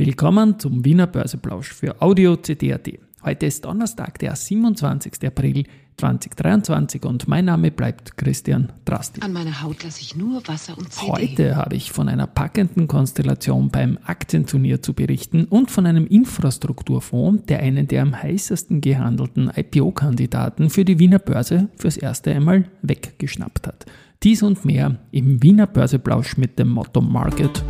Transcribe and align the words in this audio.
Willkommen 0.00 0.58
zum 0.58 0.82
Wiener 0.82 1.06
Börseplausch 1.06 1.74
für 1.74 2.00
Audio 2.00 2.34
CD.at. 2.34 2.88
Heute 3.22 3.44
ist 3.44 3.66
Donnerstag, 3.66 4.18
der 4.18 4.34
27. 4.34 5.26
April 5.26 5.64
2023 5.98 7.04
und 7.04 7.28
mein 7.28 7.44
Name 7.44 7.70
bleibt 7.70 8.16
Christian 8.16 8.72
Drasti. 8.86 9.20
An 9.20 9.34
meiner 9.34 9.60
Haut 9.60 9.84
lasse 9.84 10.00
ich 10.00 10.16
nur 10.16 10.40
Wasser 10.48 10.78
und 10.78 10.90
CD. 10.90 11.12
Heute 11.12 11.56
habe 11.56 11.76
ich 11.76 11.92
von 11.92 12.08
einer 12.08 12.26
packenden 12.26 12.88
Konstellation 12.88 13.68
beim 13.68 13.98
Aktienturnier 14.02 14.80
zu 14.80 14.94
berichten 14.94 15.44
und 15.44 15.70
von 15.70 15.84
einem 15.84 16.06
Infrastrukturfonds, 16.06 17.44
der 17.44 17.60
einen 17.60 17.86
der 17.86 18.00
am 18.00 18.22
heißesten 18.22 18.80
gehandelten 18.80 19.52
IPO-Kandidaten 19.54 20.70
für 20.70 20.86
die 20.86 20.98
Wiener 20.98 21.18
Börse 21.18 21.68
fürs 21.76 21.98
erste 21.98 22.30
einmal 22.30 22.64
weggeschnappt 22.80 23.66
hat. 23.66 23.84
Dies 24.22 24.42
und 24.42 24.64
mehr 24.64 24.96
im 25.10 25.42
Wiener 25.42 25.66
Börseplausch 25.66 26.38
mit 26.38 26.58
dem 26.58 26.68
Motto 26.70 27.02
Market 27.02 27.62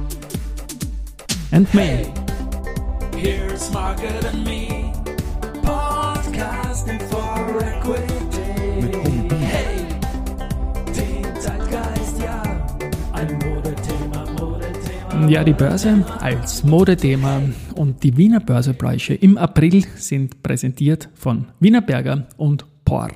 and 1.50 1.74
Me. 1.74 2.19
Market 3.68 4.24
and 4.24 4.42
Me, 4.44 4.90
podcasting 5.62 7.00
for 7.10 7.62
equity. 7.62 8.80
Mit 8.80 8.96
hey, 9.32 9.84
den 10.86 11.24
Zeitgeist, 11.40 12.18
ja, 12.20 12.42
ein 13.12 13.38
Modethema, 13.38 14.24
Modethema. 14.40 15.28
Ja, 15.28 15.44
die 15.44 15.52
Börse 15.52 16.04
als 16.20 16.64
Modethema 16.64 17.42
und 17.74 18.02
die 18.02 18.16
Wiener 18.16 18.40
Börsebläusche 18.40 19.12
im 19.14 19.36
April 19.36 19.84
sind 19.94 20.42
präsentiert 20.42 21.10
von 21.14 21.48
Wiener 21.60 21.82
Berger 21.82 22.28
und 22.38 22.64
POR. 22.84 23.10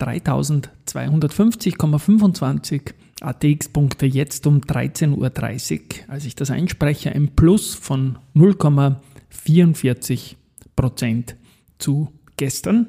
3250,25 0.00 2.94
ATX-Punkte 3.20 4.06
jetzt 4.06 4.46
um 4.46 4.60
13.30 4.60 5.18
Uhr, 5.18 5.30
als 6.08 6.24
ich 6.24 6.34
das 6.34 6.50
einspreche, 6.50 7.12
ein 7.12 7.36
Plus 7.36 7.74
von 7.74 8.16
0,44 9.30 10.36
Prozent 10.76 11.36
zu 11.78 12.08
gestern. 12.36 12.86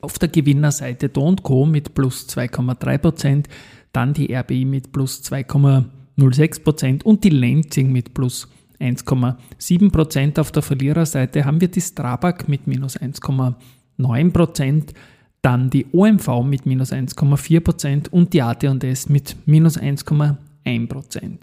Auf 0.00 0.18
der 0.18 0.28
Gewinnerseite 0.28 1.08
Do 1.08 1.34
Co. 1.36 1.64
mit 1.64 1.94
plus 1.94 2.28
2,3 2.28 2.98
Prozent, 2.98 3.48
dann 3.92 4.12
die 4.12 4.34
RBI 4.34 4.64
mit 4.64 4.92
plus 4.92 5.22
2,06 5.22 6.62
Prozent 6.62 7.06
und 7.06 7.24
die 7.24 7.30
Lenzing 7.30 7.90
mit 7.90 8.12
plus 8.12 8.48
1,7 8.80 9.90
Prozent. 9.90 10.38
Auf 10.38 10.52
der 10.52 10.62
Verliererseite 10.62 11.44
haben 11.44 11.60
wir 11.60 11.68
die 11.68 11.80
Strabag 11.80 12.48
mit 12.48 12.66
minus 12.66 12.98
1,9 12.98 14.32
Prozent. 14.32 14.92
Dann 15.40 15.70
die 15.70 15.86
OMV 15.92 16.42
mit 16.44 16.66
minus 16.66 16.92
1,4% 16.92 18.08
und 18.08 18.32
die 18.32 18.42
AT&S 18.42 19.08
mit 19.08 19.36
minus 19.46 19.78
1,1%. 19.78 21.38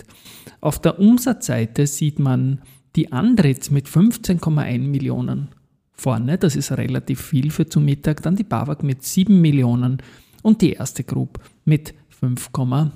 Auf 0.59 0.79
der 0.79 0.99
Umsatzseite 0.99 1.87
sieht 1.87 2.19
man 2.19 2.61
die 2.95 3.11
Andritz 3.11 3.69
mit 3.69 3.87
15,1 3.87 4.79
Millionen 4.79 5.49
vorne, 5.93 6.37
das 6.37 6.55
ist 6.55 6.71
relativ 6.71 7.21
viel 7.21 7.51
für 7.51 7.67
zum 7.67 7.85
Mittag, 7.85 8.21
dann 8.23 8.35
die 8.35 8.43
BAWAG 8.43 8.83
mit 8.83 9.03
7 9.03 9.39
Millionen 9.39 10.01
und 10.41 10.61
die 10.61 10.73
erste 10.73 11.03
Group 11.03 11.39
mit 11.63 11.93
5,8 12.21 12.91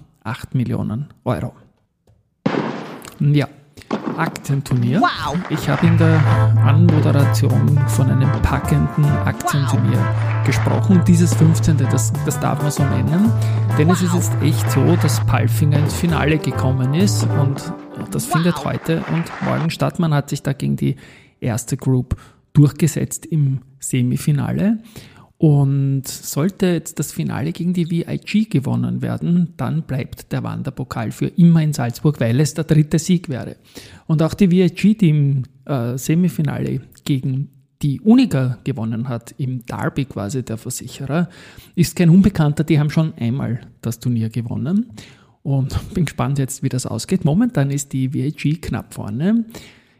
Millionen 0.53 1.07
Euro. 1.23 1.53
Ja, 3.19 3.47
Aktienturnier. 4.17 5.01
Wow. 5.01 5.37
Ich 5.49 5.67
habe 5.69 5.85
in 5.85 5.97
der 5.97 6.19
Anmoderation 6.63 7.77
von 7.87 8.09
einem 8.09 8.31
packenden 8.41 9.05
Aktienturnier 9.05 9.97
wow. 9.97 10.45
gesprochen. 10.45 11.01
Dieses 11.05 11.33
15. 11.35 11.77
Das, 11.77 12.13
das 12.25 12.39
darf 12.39 12.61
man 12.61 12.71
so 12.71 12.83
nennen. 12.83 13.31
Denn 13.77 13.87
wow. 13.87 13.95
es 13.95 14.03
ist 14.03 14.13
jetzt 14.13 14.41
echt 14.41 14.71
so, 14.71 14.95
dass 15.01 15.19
Palfinger 15.25 15.79
ins 15.79 15.93
Finale 15.93 16.37
gekommen 16.37 16.93
ist 16.93 17.27
und 17.39 17.73
das 18.11 18.25
wow. 18.27 18.33
findet 18.33 18.65
heute 18.65 19.03
und 19.11 19.23
morgen 19.43 19.69
statt. 19.69 19.99
Man 19.99 20.13
hat 20.13 20.29
sich 20.29 20.41
da 20.41 20.53
gegen 20.53 20.75
die 20.75 20.95
erste 21.39 21.77
Group 21.77 22.15
durchgesetzt 22.53 23.25
im 23.25 23.59
Semifinale. 23.79 24.79
Und 25.37 26.07
sollte 26.07 26.67
jetzt 26.67 26.97
das 26.97 27.11
Finale 27.11 27.51
gegen 27.51 27.73
die 27.73 27.89
VIG 27.89 28.49
gewonnen 28.49 29.01
werden, 29.01 29.53
dann 29.57 29.83
bleibt 29.83 30.31
der 30.31 30.43
Wanderpokal 30.43 31.11
für 31.11 31.27
immer 31.27 31.61
in 31.61 31.73
Salzburg, 31.73 32.21
weil 32.21 32.39
es 32.39 32.53
der 32.53 32.63
dritte 32.63 32.99
Sieg 32.99 33.27
wäre. 33.27 33.57
Und 34.07 34.21
auch 34.21 34.33
die 34.33 34.49
VIG, 34.49 34.97
die 34.97 35.09
im 35.09 35.43
äh, 35.65 35.97
Semifinale 35.97 36.79
gegen 37.03 37.49
die 37.81 37.99
Unica 37.99 38.59
gewonnen 38.63 39.09
hat, 39.09 39.35
im 39.37 39.65
Derby 39.65 40.05
quasi 40.05 40.43
der 40.43 40.57
Versicherer, 40.57 41.29
ist 41.75 41.97
kein 41.97 42.09
Unbekannter, 42.09 42.63
die 42.63 42.79
haben 42.79 42.89
schon 42.89 43.13
einmal 43.15 43.59
das 43.81 43.99
Turnier 43.99 44.29
gewonnen. 44.29 44.91
Und 45.45 45.77
bin 45.93 46.05
gespannt 46.05 46.39
jetzt, 46.39 46.63
wie 46.63 46.69
das 46.69 46.87
ausgeht. 46.87 47.23
Momentan 47.23 47.69
ist 47.69 47.93
die 47.93 48.13
VIG 48.13 48.61
knapp 48.61 48.95
vorne. 48.95 49.45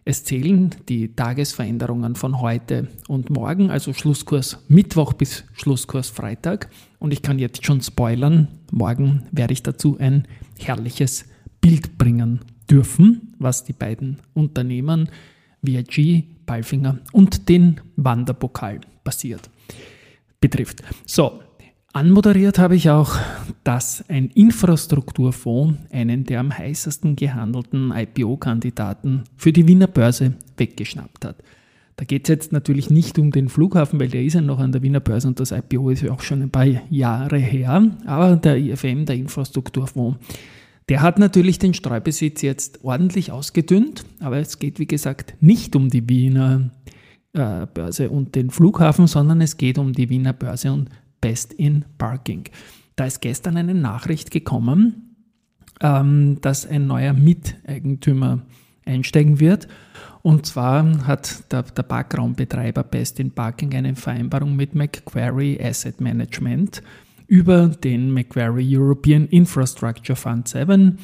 Es 0.04 0.24
zählen 0.24 0.72
die 0.90 1.16
Tagesveränderungen 1.16 2.16
von 2.16 2.42
heute 2.42 2.88
und 3.08 3.30
morgen, 3.30 3.72
also 3.72 3.94
Schlusskurs 3.94 4.58
Mittwoch 4.68 5.14
bis 5.14 5.44
Schlusskurs 5.54 6.10
Freitag. 6.10 6.70
Und 7.00 7.12
ich 7.12 7.22
kann 7.22 7.40
jetzt 7.40 7.66
schon 7.66 7.82
spoilern, 7.82 8.48
morgen 8.72 9.24
werde 9.32 9.54
ich 9.54 9.64
dazu 9.64 9.98
ein 10.00 10.28
herrliches 10.60 11.26
Bild 11.62 11.98
bringen 11.98 12.42
dürfen, 12.70 13.36
was 13.40 13.64
die 13.64 13.74
beiden 13.74 14.18
Unternehmen 14.34 15.10
VIG, 15.62 16.24
Palfinger 16.46 17.00
und 17.12 17.50
den 17.50 17.82
Wanderpokal 17.96 18.82
passiert 19.04 19.50
betrifft. 20.40 20.84
So, 21.06 21.40
Anmoderiert 21.96 22.60
habe 22.60 22.76
ich 22.76 22.90
auch, 22.90 23.16
dass 23.64 24.04
ein 24.10 24.28
Infrastrukturfonds 24.28 25.78
einen 25.94 26.26
der 26.26 26.42
am 26.42 26.52
heißesten 26.52 27.16
gehandelten 27.16 27.94
IPO-Kandidaten 27.96 29.24
für 29.38 29.54
die 29.54 29.66
Wiener 29.66 29.88
Börse 29.88 30.34
weggeschnappt 30.58 31.24
hat. 31.24 31.38
Da 31.96 32.04
geht 32.04 32.26
es 32.26 32.28
jetzt 32.28 32.52
natürlich 32.52 32.90
nicht 32.90 33.18
um 33.18 33.32
den 33.32 33.48
Flughafen, 33.48 33.98
weil 33.98 34.10
der 34.10 34.24
ist 34.24 34.34
ja 34.34 34.42
noch 34.42 34.60
an 34.60 34.74
der 34.74 34.82
Wiener 34.82 35.00
Börse 35.00 35.30
und 35.30 35.40
das 35.40 35.54
IPO 35.54 35.90
ist 35.92 36.02
ja 36.02 36.12
auch 36.12 36.20
schon 36.20 36.42
ein 36.42 36.50
paar 36.50 36.66
Jahre 36.66 37.38
her. 37.38 37.90
Aber 38.06 38.36
der 38.36 38.58
IFM, 38.58 39.06
der 39.06 39.16
Infrastrukturfonds, 39.16 40.20
der 40.90 41.02
hat 41.02 41.18
natürlich 41.18 41.60
den 41.60 41.74
Streubesitz 41.74 42.42
jetzt 42.42 42.84
ordentlich 42.84 43.32
ausgedünnt. 43.32 44.04
Aber 44.20 44.40
es 44.40 44.60
geht, 44.60 44.80
wie 44.80 44.86
gesagt, 44.86 45.36
nicht 45.40 45.78
um 45.78 45.88
die 45.88 46.10
Wiener 46.10 46.72
äh, 47.32 47.66
Börse 47.74 48.10
und 48.10 48.36
den 48.36 48.50
Flughafen, 48.50 49.08
sondern 49.08 49.40
es 49.40 49.56
geht 49.56 49.78
um 49.78 49.94
die 49.94 50.10
Wiener 50.10 50.34
Börse 50.34 50.74
und 50.74 50.90
Best 51.26 51.54
in 51.54 51.86
Parking. 51.98 52.44
Da 52.96 53.08
ist 53.08 53.20
gestern 53.20 53.58
eine 53.58 53.74
Nachricht 53.74 54.30
gekommen, 54.30 55.16
ähm, 55.82 56.38
dass 56.42 56.68
ein 56.68 56.86
neuer 56.86 57.14
Miteigentümer 57.14 58.44
einsteigen 58.86 59.40
wird. 59.40 59.68
Und 60.22 60.46
zwar 60.46 61.08
hat 61.08 61.52
der, 61.52 61.64
der 61.64 61.82
Parkraumbetreiber 61.82 62.84
Best 62.84 63.20
in 63.20 63.32
Parking 63.32 63.74
eine 63.74 63.96
Vereinbarung 63.96 64.56
mit 64.56 64.76
Macquarie 64.76 65.60
Asset 65.60 66.00
Management 66.00 66.84
über 67.26 67.70
den 67.70 68.12
Macquarie 68.12 68.78
European 68.78 69.26
Infrastructure 69.26 70.16
Fund 70.16 70.48
7 70.48 71.00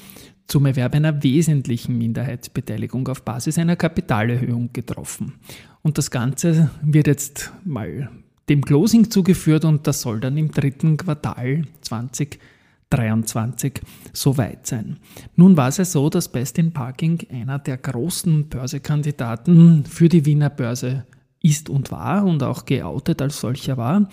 zum 0.46 0.68
Erwerb 0.68 0.94
einer 0.94 1.24
wesentlichen 1.24 1.98
Minderheitsbeteiligung 1.98 3.08
auf 3.08 3.24
Basis 3.26 3.58
einer 3.58 3.76
Kapitalerhöhung 3.76 4.70
getroffen. 4.72 5.34
Und 5.82 5.98
das 5.98 6.12
Ganze 6.12 6.70
wird 6.84 7.08
jetzt 7.08 7.52
mal 7.66 8.12
dem 8.50 8.64
Closing 8.64 9.10
zugeführt 9.10 9.66
und 9.66 9.88
das 9.88 10.02
soll 10.02 10.20
dann 10.20 10.38
im 10.38 10.52
dritten 10.52 10.98
Quartal 10.98 11.64
2023 11.82 13.82
soweit 14.14 14.68
sein. 14.68 14.98
Nun 15.36 15.58
war 15.58 15.70
es 15.70 15.78
ja 15.78 15.86
so, 15.86 16.10
dass 16.10 16.32
Best 16.32 16.58
in 16.58 16.74
Parking 16.74 17.20
einer 17.32 17.60
der 17.60 17.78
großen 17.78 18.50
Börsekandidaten 18.50 19.86
für 19.86 20.10
die 20.10 20.26
Wiener 20.26 20.50
Börse 20.50 21.06
ist 21.42 21.70
und 21.70 21.92
war 21.92 22.26
und 22.26 22.44
auch 22.44 22.66
geoutet 22.66 23.22
als 23.22 23.40
solcher 23.40 23.78
war. 23.78 24.10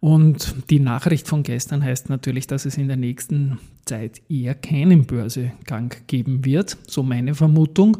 Und 0.00 0.70
die 0.70 0.78
Nachricht 0.78 1.26
von 1.26 1.42
gestern 1.42 1.82
heißt 1.82 2.10
natürlich, 2.10 2.46
dass 2.46 2.66
es 2.66 2.76
in 2.76 2.88
der 2.88 2.96
nächsten 2.96 3.58
Zeit 3.86 4.22
eher 4.28 4.54
keinen 4.54 5.06
Börsegang 5.06 5.94
geben 6.06 6.44
wird, 6.44 6.76
so 6.86 7.02
meine 7.02 7.34
Vermutung. 7.34 7.96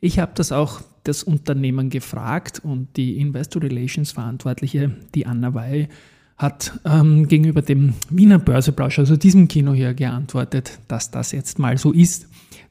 Ich 0.00 0.18
habe 0.18 0.32
das 0.34 0.52
auch 0.52 0.80
das 1.04 1.22
Unternehmen 1.22 1.90
gefragt 1.90 2.60
und 2.62 2.96
die 2.96 3.18
Investor 3.18 3.62
Relations 3.62 4.12
Verantwortliche, 4.12 4.92
die 5.14 5.26
Anna 5.26 5.54
Wey, 5.54 5.88
hat 6.36 6.80
ähm, 6.86 7.28
gegenüber 7.28 7.60
dem 7.60 7.94
Wiener 8.08 8.38
Börseplausch, 8.38 8.98
also 8.98 9.16
diesem 9.16 9.46
Kino 9.48 9.74
hier, 9.74 9.92
geantwortet, 9.92 10.78
dass 10.88 11.10
das 11.10 11.32
jetzt 11.32 11.58
mal 11.58 11.76
so 11.76 11.92
ist, 11.92 12.28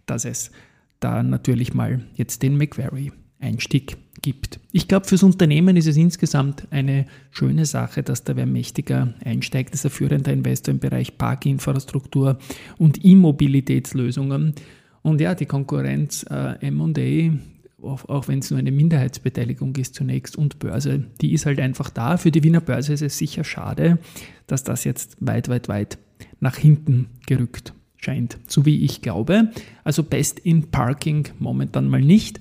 dass 0.08 0.26
es 0.26 0.52
da 1.00 1.22
natürlich 1.22 1.74
mal 1.74 2.04
jetzt 2.16 2.42
den 2.42 2.58
Macquarie-Einstieg 2.58 3.98
gibt. 4.22 4.60
Ich 4.72 4.88
glaube, 4.88 5.06
fürs 5.06 5.24
Unternehmen 5.24 5.78
ist 5.78 5.88
es 5.88 5.98
insgesamt 5.98 6.68
eine 6.72 7.06
schöne 7.32 7.66
Sache, 7.66 8.04
dass 8.04 8.24
da 8.24 8.36
wer 8.36 8.46
mächtiger 8.46 9.14
einsteigt, 9.24 9.74
ist 9.74 9.86
ein 9.86 9.92
führender 9.92 10.34
Investor 10.34 10.74
im 10.74 10.80
Bereich 10.80 11.18
Parkinfrastruktur 11.18 12.40
und 12.78 13.06
E-Mobilitätslösungen. 13.06 14.56
Und 15.02 15.22
ja, 15.22 15.36
die 15.36 15.46
Konkurrenz 15.46 16.26
äh, 16.30 16.72
MA, 16.72 17.38
auch, 17.84 18.28
wenn 18.28 18.40
es 18.40 18.50
nur 18.52 18.60
eine 18.60 18.72
Minderheitsbeteiligung 18.72 19.76
ist 19.76 19.96
zunächst 19.96 20.36
und 20.38 20.60
Börse, 20.60 21.06
die 21.22 21.34
ist 21.34 21.46
halt 21.46 21.60
einfach 21.60 21.90
da. 21.90 22.18
Für 22.18 22.32
die 22.32 22.44
Wiener 22.44 22.62
Börse 22.62 22.94
ist 22.94 23.02
es 23.02 23.18
sicher 23.18 23.44
schade, 23.44 24.00
dass 24.48 24.64
das 24.64 24.84
jetzt 24.84 25.18
weit, 25.20 25.50
weit, 25.50 25.70
weit 25.70 25.98
nach 26.40 26.56
hinten 26.56 27.08
gerückt 27.26 27.74
scheint, 27.98 28.38
so 28.48 28.66
wie 28.66 28.84
ich 28.84 29.02
glaube. 29.02 29.52
Also 29.84 30.04
Best 30.04 30.40
in 30.40 30.72
Parking 30.72 31.28
momentan 31.40 31.88
mal 31.88 32.02
nicht. 32.02 32.40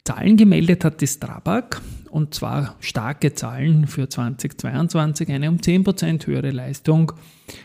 Zahlen 0.04 0.36
gemeldet 0.36 0.84
hat 0.84 1.00
die 1.00 1.06
Strabag 1.06 1.80
und 2.10 2.34
zwar 2.34 2.76
starke 2.80 3.34
Zahlen 3.34 3.86
für 3.86 4.08
2022, 4.08 5.30
eine 5.30 5.48
um 5.48 5.58
10% 5.58 6.26
höhere 6.26 6.50
Leistung 6.50 7.12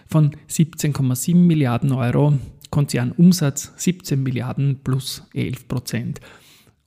von 0.07 0.31
17,7 0.49 1.35
Milliarden 1.35 1.91
Euro, 1.91 2.33
Konzernumsatz 2.69 3.73
17 3.77 4.21
Milliarden 4.21 4.79
plus 4.83 5.23
11%, 5.33 6.17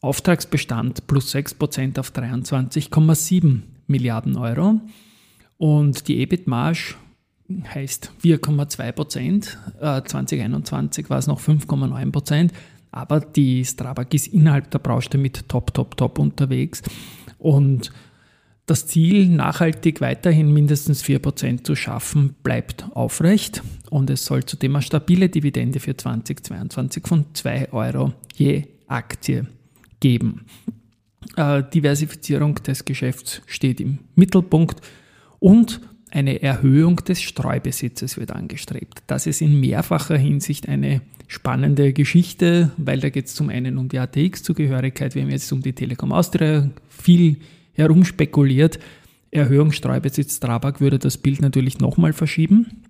Auftragsbestand 0.00 1.06
plus 1.06 1.34
6% 1.34 1.98
auf 1.98 2.12
23,7 2.12 3.60
Milliarden 3.86 4.36
Euro. 4.36 4.80
Und 5.56 6.06
die 6.06 6.20
EBIT-Marge 6.20 6.94
heißt 7.74 8.12
4,2% 8.22 9.56
äh, 9.80 10.04
2021 10.04 11.10
war 11.10 11.18
es 11.18 11.26
noch 11.26 11.40
5,9 11.40 12.52
aber 12.90 13.20
die 13.20 13.64
Strabag 13.64 14.12
ist 14.14 14.28
innerhalb 14.28 14.70
der 14.70 14.78
Branche 14.78 15.18
mit 15.18 15.48
top, 15.48 15.74
top, 15.74 15.96
top 15.96 16.18
unterwegs. 16.18 16.82
Und 17.38 17.92
das 18.66 18.86
Ziel, 18.86 19.28
nachhaltig 19.28 20.02
weiterhin 20.02 20.52
mindestens 20.52 21.02
4% 21.02 21.64
zu 21.64 21.74
schaffen, 21.74 22.34
bleibt 22.42 22.84
aufrecht 22.92 23.62
und 23.88 24.10
es 24.10 24.26
soll 24.26 24.44
zudem 24.44 24.76
eine 24.76 24.82
stabile 24.82 25.30
Dividende 25.30 25.80
für 25.80 25.96
2022 25.96 27.06
von 27.06 27.24
2 27.32 27.72
Euro 27.72 28.12
je 28.36 28.64
Aktie 28.86 29.46
geben. 30.00 30.44
Äh, 31.36 31.62
Diversifizierung 31.72 32.56
des 32.56 32.84
Geschäfts 32.84 33.40
steht 33.46 33.80
im 33.80 34.00
Mittelpunkt 34.16 34.82
und 35.38 35.80
eine 36.10 36.42
Erhöhung 36.42 36.96
des 36.96 37.22
Streubesitzes 37.22 38.18
wird 38.18 38.32
angestrebt. 38.32 39.02
Das 39.06 39.26
ist 39.26 39.40
in 39.40 39.60
mehrfacher 39.60 40.16
Hinsicht 40.16 40.68
eine 40.68 41.00
spannende 41.28 41.92
Geschichte, 41.92 42.72
weil 42.78 43.00
da 43.00 43.10
geht 43.10 43.26
es 43.26 43.34
zum 43.34 43.50
einen 43.50 43.78
um 43.78 43.88
die 43.88 43.98
ATX-Zugehörigkeit, 43.98 45.14
wir 45.14 45.22
haben 45.22 45.30
jetzt 45.30 45.52
um 45.52 45.62
die 45.62 45.74
Telekom 45.74 46.10
Austria 46.10 46.68
viel 46.88 47.36
herumspekuliert. 47.74 48.78
Erhöhung 49.30 49.70
Streubesitz 49.72 50.38
Strabag 50.38 50.80
würde 50.80 50.98
das 50.98 51.18
Bild 51.18 51.40
natürlich 51.42 51.78
nochmal 51.78 52.14
verschieben. 52.14 52.82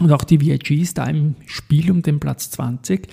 Und 0.00 0.12
auch 0.12 0.24
die 0.24 0.40
VIG 0.40 0.80
ist 0.80 0.98
da 0.98 1.04
im 1.04 1.34
Spiel 1.46 1.90
um 1.90 2.00
den 2.02 2.20
Platz 2.20 2.50
20. 2.52 3.08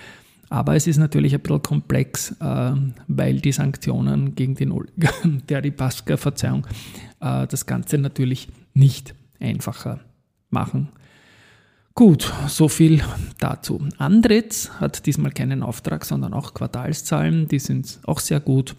Aber 0.49 0.75
es 0.75 0.87
ist 0.87 0.97
natürlich 0.97 1.33
ein 1.33 1.41
bisschen 1.41 1.61
komplex, 1.61 2.31
äh, 2.39 2.71
weil 3.07 3.41
die 3.41 3.51
Sanktionen 3.51 4.35
gegen 4.35 4.55
den 4.55 4.73
Deripaska, 5.49 6.15
Verzeihung, 6.17 6.65
äh, 7.19 7.47
das 7.47 7.65
Ganze 7.65 7.97
natürlich 7.97 8.47
nicht 8.73 9.13
einfacher 9.39 9.99
machen. 10.49 10.89
Gut, 11.97 12.31
so 12.47 12.67
viel 12.67 13.01
dazu. 13.39 13.79
Andritz 13.97 14.69
hat 14.79 15.07
diesmal 15.07 15.31
keinen 15.31 15.63
Auftrag, 15.63 16.05
sondern 16.05 16.31
auch 16.31 16.53
Quartalszahlen. 16.53 17.47
Die 17.47 17.57
sind 17.57 17.97
auch 18.05 18.19
sehr 18.19 18.39
gut. 18.39 18.75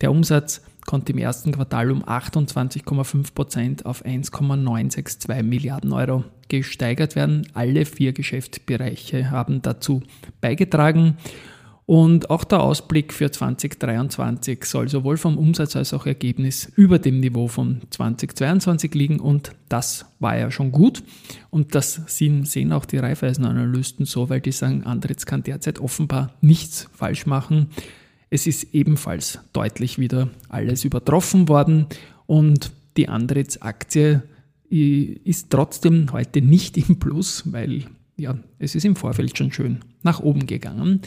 Der 0.00 0.10
Umsatz 0.10 0.62
konnte 0.86 1.12
im 1.12 1.18
ersten 1.18 1.52
Quartal 1.52 1.90
um 1.90 2.02
28,5 2.02 3.34
Prozent 3.34 3.84
auf 3.84 4.02
1,962 4.06 5.42
Milliarden 5.42 5.92
Euro 5.92 6.24
gesteigert 6.48 7.14
werden. 7.14 7.46
Alle 7.52 7.84
vier 7.84 8.14
Geschäftsbereiche 8.14 9.30
haben 9.30 9.60
dazu 9.60 10.02
beigetragen. 10.40 11.18
Und 11.84 12.30
auch 12.30 12.44
der 12.44 12.60
Ausblick 12.60 13.12
für 13.12 13.30
2023 13.30 14.64
soll 14.64 14.88
sowohl 14.88 15.16
vom 15.16 15.36
Umsatz 15.36 15.74
als 15.74 15.92
auch 15.92 16.06
Ergebnis 16.06 16.70
über 16.76 16.98
dem 16.98 17.18
Niveau 17.18 17.48
von 17.48 17.82
2022 17.90 18.94
liegen 18.94 19.18
und 19.18 19.52
das 19.68 20.06
war 20.20 20.38
ja 20.38 20.50
schon 20.50 20.70
gut. 20.70 21.02
Und 21.50 21.74
das 21.74 22.00
sehen 22.06 22.72
auch 22.72 22.84
die 22.84 22.98
Raiffeisen-Analysten 22.98 24.06
so, 24.06 24.30
weil 24.30 24.40
die 24.40 24.52
sagen, 24.52 24.84
Andritz 24.84 25.26
kann 25.26 25.42
derzeit 25.42 25.80
offenbar 25.80 26.32
nichts 26.40 26.88
falsch 26.94 27.26
machen. 27.26 27.66
Es 28.30 28.46
ist 28.46 28.74
ebenfalls 28.74 29.40
deutlich 29.52 29.98
wieder 29.98 30.28
alles 30.48 30.84
übertroffen 30.84 31.48
worden 31.48 31.86
und 32.26 32.70
die 32.96 33.08
Andritz-Aktie 33.08 34.22
ist 34.70 35.50
trotzdem 35.50 36.12
heute 36.12 36.40
nicht 36.40 36.78
im 36.78 36.98
Plus, 36.98 37.52
weil 37.52 37.84
ja, 38.16 38.38
es 38.58 38.74
ist 38.74 38.84
im 38.84 38.96
Vorfeld 38.96 39.36
schon 39.36 39.52
schön 39.52 39.80
nach 40.02 40.20
oben 40.20 40.46
gegangen. 40.46 41.00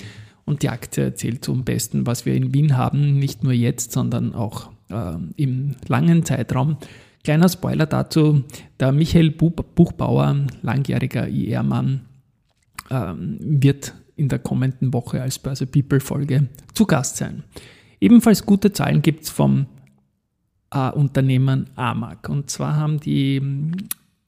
Und 0.46 0.62
die 0.62 0.70
Aktie 0.70 1.04
erzählt 1.04 1.44
zum 1.44 1.64
Besten, 1.64 2.06
was 2.06 2.26
wir 2.26 2.36
in 2.36 2.54
Wien 2.54 2.78
haben, 2.78 3.18
nicht 3.18 3.44
nur 3.44 3.54
jetzt, 3.54 3.92
sondern 3.92 4.36
auch 4.36 4.72
äh, 4.90 5.16
im 5.36 5.76
langen 5.88 6.24
Zeitraum. 6.24 6.78
Kleiner 7.24 7.50
Spoiler 7.50 7.88
dazu, 7.88 8.44
der 8.80 8.92
Michael 8.92 9.32
Buchbauer, 9.32 10.46
langjähriger 10.62 11.28
IR-Mann, 11.28 12.02
äh, 12.92 13.14
wird 13.18 13.96
in 14.16 14.30
der 14.30 14.40
kommenden 14.40 14.94
Woche 14.94 15.22
als 15.22 15.40
Börse 15.40 15.66
People 15.66 16.00
Folge 16.00 16.48
zu 16.74 16.86
Gast 16.86 17.18
sein. 17.18 17.44
Ebenfalls 18.00 18.46
gute 18.46 18.72
Zahlen 18.72 19.02
gibt 19.02 19.24
es 19.24 19.32
vom 19.32 19.66
äh, 20.72 20.92
Unternehmen 20.92 21.70
AMAG. 21.76 22.30
Und 22.30 22.52
zwar 22.52 22.76
haben 22.76 23.00
die 23.00 23.42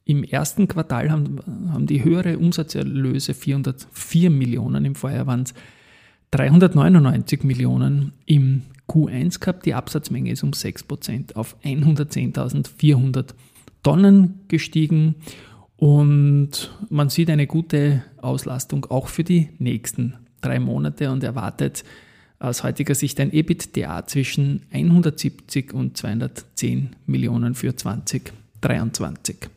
im 0.04 0.24
ersten 0.24 0.66
Quartal 0.66 1.10
haben, 1.10 1.38
haben 1.70 1.86
die 1.86 2.02
höhere 2.02 2.38
Umsatzerlöse 2.38 3.34
404 3.34 4.30
Millionen, 4.30 4.84
im 4.84 4.94
Vorjahr 4.94 5.26
waren 5.26 5.42
es 5.42 5.54
399 6.30 7.42
Millionen 7.44 8.12
im 8.26 8.62
Q1 8.88 9.40
gehabt. 9.40 9.66
Die 9.66 9.74
Absatzmenge 9.74 10.30
ist 10.30 10.42
um 10.42 10.50
6% 10.50 11.34
auf 11.34 11.56
110.400 11.64 13.34
Tonnen 13.82 14.40
gestiegen 14.48 15.14
und 15.76 16.72
man 16.90 17.08
sieht 17.08 17.30
eine 17.30 17.46
gute 17.46 18.02
Auslastung 18.20 18.86
auch 18.86 19.06
für 19.06 19.22
die 19.22 19.48
nächsten 19.58 20.14
drei 20.40 20.58
Monate 20.58 21.10
und 21.10 21.22
erwartet 21.22 21.84
aus 22.40 22.64
heutiger 22.64 22.94
Sicht 22.94 23.20
ein 23.20 23.32
EBITDA 23.32 24.06
zwischen 24.06 24.62
170 24.72 25.72
und 25.72 25.96
210 25.96 26.96
Millionen 27.06 27.54
für 27.54 27.74
2023. 27.74 29.48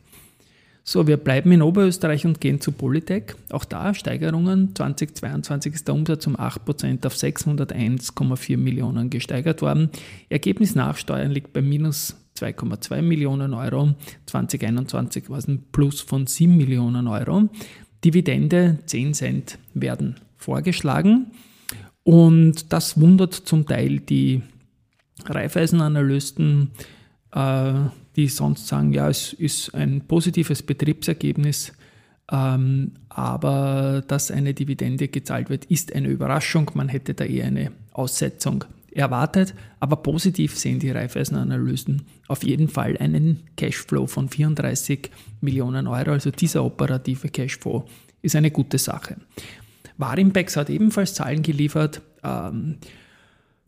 So, 0.84 1.06
wir 1.06 1.16
bleiben 1.16 1.52
in 1.52 1.62
Oberösterreich 1.62 2.26
und 2.26 2.40
gehen 2.40 2.60
zu 2.60 2.72
Polytech. 2.72 3.34
Auch 3.50 3.64
da 3.64 3.94
Steigerungen. 3.94 4.74
2022 4.74 5.74
ist 5.74 5.86
der 5.86 5.94
Umsatz 5.94 6.26
um 6.26 6.36
8% 6.36 7.06
auf 7.06 7.14
601,4 7.14 8.56
Millionen 8.56 9.08
gesteigert 9.08 9.62
worden. 9.62 9.90
Ergebnis 10.28 10.74
nach 10.74 10.96
Steuern 10.96 11.30
liegt 11.30 11.52
bei 11.52 11.62
minus 11.62 12.16
2,2 12.36 13.00
Millionen 13.00 13.54
Euro. 13.54 13.94
2021 14.26 15.30
war 15.30 15.38
es 15.38 15.46
ein 15.46 15.62
Plus 15.70 16.00
von 16.00 16.26
7 16.26 16.56
Millionen 16.56 17.06
Euro. 17.06 17.48
Dividende 18.04 18.78
10 18.86 19.14
Cent 19.14 19.58
werden 19.74 20.16
vorgeschlagen. 20.36 21.30
Und 22.02 22.72
das 22.72 23.00
wundert 23.00 23.34
zum 23.34 23.66
Teil 23.66 24.00
die 24.00 24.42
Raiffeisenanalysten, 25.24 26.72
äh, 27.32 27.72
die 28.16 28.28
sonst 28.28 28.66
sagen, 28.66 28.92
ja, 28.92 29.08
es 29.08 29.32
ist 29.32 29.74
ein 29.74 30.02
positives 30.06 30.62
Betriebsergebnis, 30.62 31.72
ähm, 32.30 32.92
aber 33.08 34.02
dass 34.06 34.30
eine 34.30 34.54
Dividende 34.54 35.08
gezahlt 35.08 35.50
wird, 35.50 35.64
ist 35.66 35.94
eine 35.94 36.08
Überraschung. 36.08 36.70
Man 36.74 36.88
hätte 36.88 37.14
da 37.14 37.24
eher 37.24 37.46
eine 37.46 37.72
Aussetzung 37.92 38.64
erwartet, 38.90 39.54
aber 39.80 39.96
positiv 39.96 40.58
sehen 40.58 40.78
die 40.78 40.90
Raiffeisenanalysten 40.90 42.02
auf 42.28 42.44
jeden 42.44 42.68
Fall 42.68 42.96
einen 42.98 43.40
Cashflow 43.56 44.06
von 44.06 44.28
34 44.28 45.10
Millionen 45.40 45.86
Euro. 45.86 46.12
Also 46.12 46.30
dieser 46.30 46.64
operative 46.64 47.28
Cashflow 47.28 47.84
ist 48.20 48.36
eine 48.36 48.50
gute 48.50 48.78
Sache. 48.78 49.16
Warimpex 49.98 50.56
hat 50.56 50.70
ebenfalls 50.70 51.14
Zahlen 51.14 51.42
geliefert. 51.42 52.02
Ähm, 52.22 52.76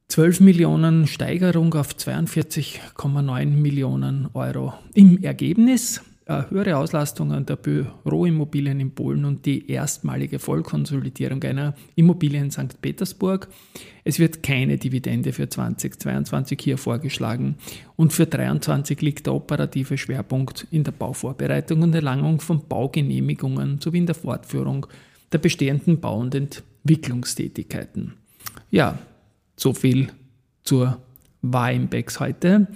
12 0.08 0.40
Millionen 0.40 1.06
Steigerung 1.06 1.74
auf 1.74 1.94
42,9 1.94 3.46
Millionen 3.46 4.28
Euro 4.34 4.74
im 4.92 5.22
Ergebnis. 5.22 6.02
Äh, 6.26 6.44
höhere 6.48 6.78
Auslastungen 6.78 7.44
der 7.44 7.56
Büroimmobilien 7.56 8.80
in 8.80 8.94
Polen 8.94 9.26
und 9.26 9.44
die 9.44 9.70
erstmalige 9.70 10.38
Vollkonsolidierung 10.38 11.42
einer 11.42 11.74
Immobilie 11.96 12.40
in 12.40 12.50
St. 12.50 12.80
Petersburg. 12.80 13.48
Es 14.04 14.18
wird 14.18 14.42
keine 14.42 14.78
Dividende 14.78 15.34
für 15.34 15.50
2022 15.50 16.58
hier 16.62 16.78
vorgeschlagen 16.78 17.56
und 17.96 18.14
für 18.14 18.24
2023 18.24 19.02
liegt 19.02 19.26
der 19.26 19.34
operative 19.34 19.98
Schwerpunkt 19.98 20.66
in 20.70 20.84
der 20.84 20.92
Bauvorbereitung 20.92 21.82
und 21.82 21.94
Erlangung 21.94 22.40
von 22.40 22.68
Baugenehmigungen 22.68 23.80
sowie 23.82 23.98
in 23.98 24.06
der 24.06 24.14
Fortführung 24.14 24.86
der 25.30 25.38
bestehenden 25.38 26.00
Bau- 26.00 26.20
und 26.20 26.34
Entwicklungstätigkeiten. 26.34 28.14
Ja, 28.70 28.98
so 29.56 29.72
viel 29.72 30.12
zur 30.62 31.02
Warimbex 31.42 32.20
heute. 32.20 32.68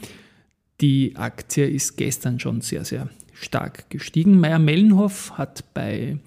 Die 0.80 1.16
Aktie 1.16 1.66
ist 1.66 1.96
gestern 1.96 2.38
schon 2.38 2.60
sehr, 2.60 2.84
sehr 2.84 3.08
stark 3.32 3.90
gestiegen. 3.90 4.38
Meyer-Mellenhof 4.40 5.36
hat 5.36 5.64
bei 5.74 6.18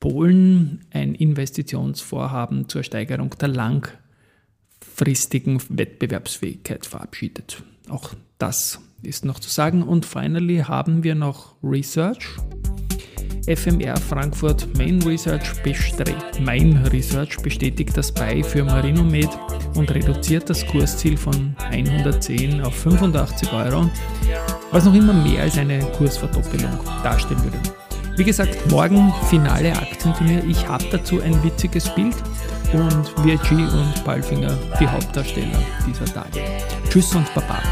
Polen 0.00 0.84
ein 0.90 1.14
Investitionsvorhaben 1.14 2.68
zur 2.68 2.82
Steigerung 2.82 3.34
der 3.40 3.48
langfristigen 3.48 5.60
Wettbewerbsfähigkeit 5.68 6.86
verabschiedet. 6.86 7.62
Auch 7.88 8.14
das 8.38 8.80
ist 9.02 9.24
noch 9.24 9.40
zu 9.40 9.50
sagen. 9.50 9.82
Und 9.82 10.06
finally 10.06 10.58
haben 10.58 11.02
wir 11.02 11.14
noch 11.14 11.56
Research. 11.62 12.36
FMR 13.46 13.96
Frankfurt 13.96 14.76
Main 14.76 15.02
Research, 15.02 15.54
Main 16.40 16.76
Research 16.92 17.38
bestätigt 17.38 17.96
das 17.96 18.12
Buy 18.12 18.44
für 18.44 18.62
Marinomed 18.62 19.30
und 19.74 19.92
reduziert 19.94 20.48
das 20.48 20.66
Kursziel 20.66 21.16
von 21.16 21.54
110 21.70 22.62
auf 22.62 22.74
85 22.74 23.52
Euro, 23.52 23.90
was 24.70 24.84
noch 24.84 24.94
immer 24.94 25.12
mehr 25.12 25.42
als 25.42 25.58
eine 25.58 25.80
Kursverdoppelung 25.96 26.78
darstellen 27.02 27.42
würde. 27.42 27.58
Wie 28.16 28.24
gesagt, 28.24 28.70
morgen 28.70 29.12
finale 29.30 29.72
Aktienturnier. 29.72 30.42
Ich 30.44 30.66
habe 30.66 30.84
dazu 30.90 31.20
ein 31.20 31.40
witziges 31.44 31.88
Bild 31.94 32.16
und 32.72 33.24
VIG 33.24 33.52
und 33.52 34.04
Balfinger 34.04 34.58
die 34.80 34.88
Hauptdarsteller 34.88 35.58
dieser 35.86 36.06
Tage. 36.06 36.40
Tschüss 36.90 37.14
und 37.14 37.32
Baba. 37.34 37.62